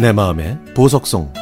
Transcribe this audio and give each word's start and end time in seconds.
내 0.00 0.12
마음의 0.12 0.56
보석성 0.76 1.32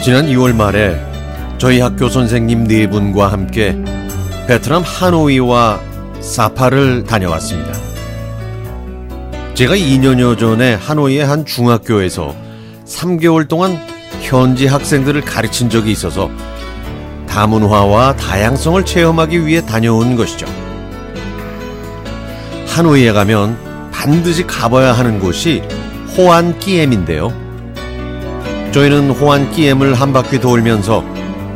지난 0.00 0.24
2월 0.28 0.54
말에 0.54 0.98
저희 1.58 1.80
학교 1.80 2.08
선생님 2.08 2.66
네 2.66 2.88
분과 2.88 3.30
함께 3.30 3.76
베트남 4.46 4.82
하노이와 4.82 5.80
사파를 6.20 7.04
다녀왔습니다. 7.04 7.74
제가 9.52 9.74
2년여 9.74 10.38
전에 10.38 10.74
하노이의 10.76 11.26
한 11.26 11.44
중학교에서 11.44 12.34
3개월 12.86 13.46
동안 13.48 13.97
현지 14.20 14.66
학생들을 14.66 15.22
가르친 15.22 15.70
적이 15.70 15.92
있어서 15.92 16.30
다문화와 17.28 18.16
다양성을 18.16 18.84
체험하기 18.84 19.46
위해 19.46 19.64
다녀온 19.64 20.16
것이죠. 20.16 20.46
하노이에 22.66 23.12
가면 23.12 23.90
반드시 23.92 24.46
가봐야 24.46 24.92
하는 24.92 25.18
곳이 25.18 25.62
호안끼엠인데요. 26.16 27.32
저희는 28.72 29.10
호안끼엠을 29.10 29.94
한 29.94 30.12
바퀴 30.12 30.38
돌면서 30.38 31.04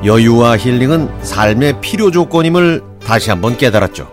여유와 0.05 0.59
힐링은 0.59 1.09
삶의 1.23 1.81
필요 1.81 2.11
조건임을 2.11 2.83
다시 3.05 3.31
한번 3.31 3.57
깨달았죠. 3.57 4.11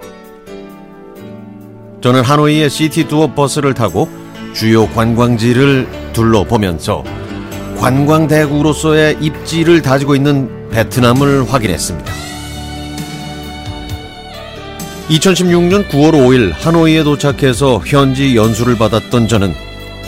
저는 2.02 2.22
하노이의 2.22 2.70
시티 2.70 3.08
투어 3.08 3.34
버스를 3.34 3.74
타고 3.74 4.08
주요 4.54 4.88
관광지를 4.88 5.88
둘러보면서 6.14 7.04
관광 7.80 8.28
대국으로서의 8.28 9.18
입지를 9.22 9.82
다지고 9.82 10.14
있는 10.14 10.70
베트남을 10.70 11.52
확인했습니다. 11.52 12.12
2016년 15.10 15.88
9월 15.88 16.12
5일 16.12 16.52
하노이에 16.52 17.04
도착해서 17.04 17.82
현지 17.86 18.36
연수를 18.36 18.78
받았던 18.78 19.30
저는 19.30 19.56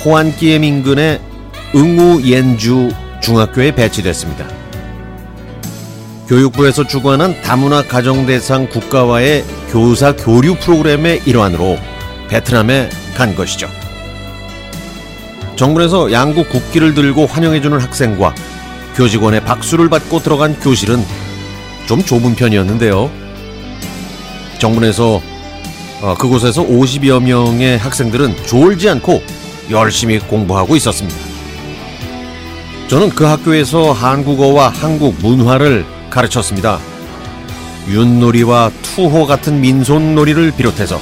호안기엠 0.04 0.66
인근의 0.66 1.22
응우 1.74 2.22
옌주 2.24 2.90
중학교에 3.22 3.74
배치됐습니다. 3.74 4.48
교육부에서 6.28 6.86
주관한 6.86 7.42
다문화 7.42 7.84
가정대상 7.84 8.68
국가와의 8.68 9.46
교사 9.70 10.14
교류 10.14 10.56
프로그램의 10.56 11.22
일환으로 11.26 11.78
베트남에 12.30 12.90
간 13.16 13.34
것이죠. 13.34 13.81
정문에서 15.62 16.12
양국 16.12 16.50
국기를 16.50 16.96
들고 16.96 17.28
환영해주는 17.28 17.80
학생과 17.80 18.34
교직원의 18.96 19.46
박수를 19.46 19.90
받고 19.90 20.18
들어간 20.18 20.60
교실은 20.60 21.06
좀 21.86 22.04
좁은 22.04 22.34
편이었는데요. 22.34 23.12
정문에서 24.58 25.22
어, 26.02 26.16
그곳에서 26.18 26.66
50여 26.66 27.22
명의 27.22 27.78
학생들은 27.78 28.38
졸지 28.48 28.90
않고 28.90 29.22
열심히 29.70 30.18
공부하고 30.18 30.76
있었습니다. 30.78 31.16
저는 32.88 33.12
그 33.12 33.26
학교에서 33.26 33.92
한국어와 33.92 34.70
한국 34.70 35.16
문화를 35.22 35.86
가르쳤습니다. 36.10 36.80
윷놀이와 37.88 38.72
투호 38.82 39.28
같은 39.28 39.62
민속놀이를 39.62 40.54
비롯해서 40.58 41.00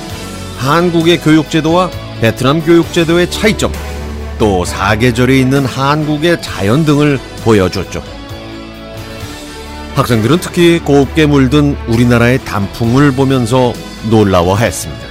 한국의 0.57 1.21
교육제도와 1.21 1.89
베트남 2.19 2.61
교육제도의 2.61 3.31
차이점, 3.31 3.71
또 4.40 4.66
사계절에 4.66 5.38
있는 5.38 5.66
한국의 5.66 6.42
자연 6.42 6.86
등을 6.86 7.20
보여줬죠. 7.44 8.02
학생들은 9.95 10.39
특히 10.39 10.80
곱게 10.80 11.26
물든 11.26 11.76
우리나라의 11.88 12.39
단풍을 12.45 13.11
보면서 13.11 13.73
놀라워했습니다. 14.10 15.10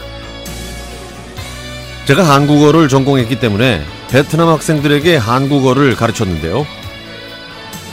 제가 2.07 2.23
한국어를 2.23 2.89
전공했기 2.89 3.39
때문에 3.39 3.83
베트남 4.11 4.49
학생들에게 4.49 5.17
한국어를 5.17 5.95
가르쳤는데요. 5.95 6.67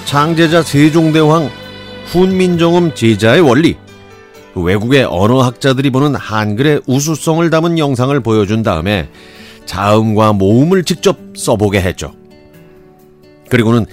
창제자 0.05 0.63
세종대왕 0.63 1.51
훈민정음 2.05 2.95
제자의 2.95 3.41
원리, 3.41 3.75
외국의 4.55 5.03
언어학자들이 5.03 5.89
보는 5.89 6.15
한글의 6.15 6.81
우수성을 6.85 7.49
담은 7.49 7.77
영상을 7.77 8.17
보여준 8.21 8.63
다음에 8.63 9.09
자음과 9.65 10.33
모음을 10.33 10.83
직접 10.83 11.17
써보게 11.35 11.81
했죠. 11.81 12.13
그리고는 13.49 13.85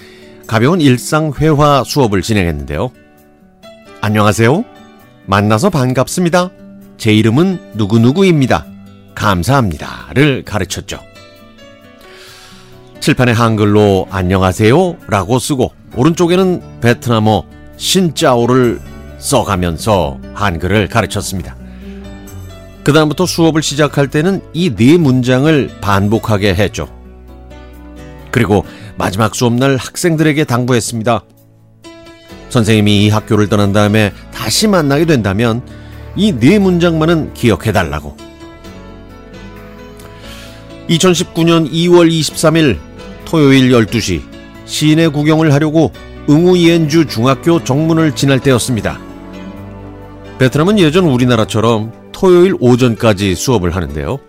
가벼운 0.47 0.81
일상 0.81 1.31
회화 1.39 1.83
수업을 1.83 2.21
진행했는데요. 2.21 2.91
안녕하세요. 4.01 4.65
만나서 5.25 5.69
반갑습니다. 5.69 6.51
제 6.97 7.13
이름은 7.13 7.73
누구누구입니다. 7.75 8.65
감사합니다.를 9.15 10.43
가르쳤죠. 10.43 10.99
칠판에 12.99 13.31
한글로 13.33 14.07
안녕하세요 14.11 14.97
라고 15.07 15.37
쓰고 15.37 15.73
오른쪽에는 15.95 16.79
베트남어 16.81 17.43
신짜오를 17.77 18.79
써가면서 19.19 20.19
한글을 20.33 20.87
가르쳤습니다. 20.87 21.55
그다음부터 22.83 23.25
수업을 23.25 23.61
시작할 23.61 24.07
때는 24.09 24.41
이 24.53 24.69
네 24.75 24.97
문장을 24.97 25.69
반복하게 25.81 26.53
했죠. 26.55 26.87
그리고 28.31 28.65
마지막 28.97 29.35
수업날 29.35 29.77
학생들에게 29.77 30.43
당부했습니다. 30.43 31.23
선생님이 32.49 33.05
이 33.05 33.09
학교를 33.09 33.47
떠난 33.49 33.73
다음에 33.73 34.11
다시 34.33 34.67
만나게 34.67 35.05
된다면 35.05 35.61
이 36.15 36.31
네 36.33 36.59
문장만은 36.59 37.33
기억해달라고. 37.33 38.17
2019년 40.89 41.71
2월 41.71 42.11
23일 42.11 42.77
토요일 43.25 43.71
12시 43.71 44.21
시내 44.65 45.07
구경을 45.07 45.53
하려고 45.53 45.91
응우 46.29 46.57
이엔주 46.57 47.07
중학교 47.07 47.63
정문을 47.63 48.15
지날 48.15 48.39
때였습니다. 48.39 48.99
베트남은 50.39 50.79
예전 50.79 51.05
우리나라처럼 51.05 52.02
토요일 52.13 52.55
오전까지 52.59 53.35
수업을 53.35 53.75
하는데요. 53.75 54.19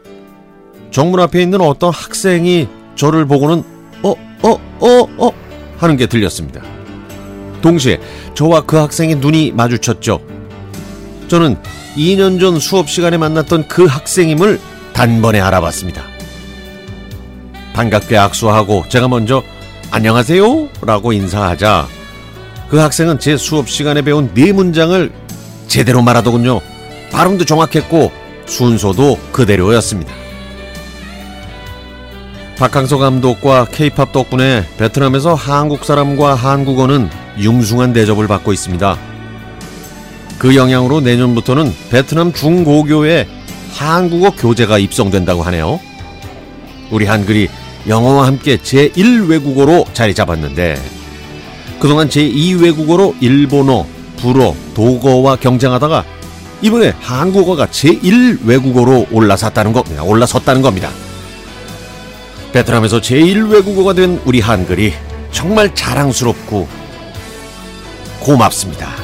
정문 0.90 1.20
앞에 1.20 1.42
있는 1.42 1.60
어떤 1.60 1.92
학생이 1.92 2.68
저를 2.96 3.26
보고는 3.26 3.62
어, 4.02 4.10
어, 4.42 4.50
어, 4.80 5.08
어 5.18 5.30
하는 5.76 5.96
게 5.96 6.06
들렸습니다. 6.06 6.62
동시에 7.62 8.00
저와 8.34 8.62
그 8.62 8.76
학생의 8.76 9.16
눈이 9.16 9.52
마주쳤죠. 9.52 10.20
저는 11.28 11.56
2년 11.96 12.40
전 12.40 12.58
수업 12.58 12.90
시간에 12.90 13.16
만났던 13.16 13.68
그 13.68 13.84
학생임을 13.84 14.60
단번에 14.92 15.40
알아봤습니다. 15.40 16.02
반갑게 17.72 18.16
악수하고 18.16 18.84
제가 18.88 19.08
먼저 19.08 19.42
안녕하세요 19.90 20.68
라고 20.82 21.12
인사하자 21.12 21.88
그 22.68 22.78
학생은 22.78 23.18
제 23.18 23.36
수업 23.36 23.68
시간에 23.68 24.02
배운 24.02 24.32
네 24.34 24.52
문장을 24.52 25.12
제대로 25.66 26.02
말하더군요. 26.02 26.60
발음도 27.14 27.44
정확했고 27.44 28.10
순서도 28.44 29.18
그대로였습니다. 29.30 30.12
박항서 32.58 32.98
감독과 32.98 33.66
케이팝 33.66 34.10
덕분에 34.10 34.64
베트남에서 34.78 35.34
한국 35.34 35.84
사람과 35.84 36.34
한국어는 36.34 37.08
융숭한 37.38 37.92
대접을 37.92 38.26
받고 38.26 38.52
있습니다. 38.52 38.98
그 40.38 40.56
영향으로 40.56 41.00
내년부터는 41.00 41.72
베트남 41.90 42.32
중고교에 42.32 43.28
한국어 43.72 44.30
교재가 44.30 44.78
입성된다고 44.78 45.42
하네요. 45.44 45.78
우리 46.90 47.06
한글이 47.06 47.48
영어와 47.86 48.26
함께 48.26 48.56
제1외국어로 48.56 49.86
자리 49.94 50.14
잡았는데 50.14 50.82
그동안 51.78 52.08
제2외국어로 52.08 53.14
일본어, 53.20 53.86
불어, 54.16 54.54
독어와 54.74 55.36
경쟁하다가 55.36 56.13
이번에 56.64 56.94
한국어가 56.98 57.66
제1외국어로 57.66 59.08
올라섰다는 59.12 59.74
거, 59.74 59.84
올라섰다는 60.02 60.62
겁니다. 60.62 60.88
베트남에서 62.54 63.02
제1외국어가 63.02 63.94
된 63.94 64.18
우리 64.24 64.40
한글이 64.40 64.94
정말 65.30 65.74
자랑스럽고 65.74 66.66
고맙습니다. 68.18 69.03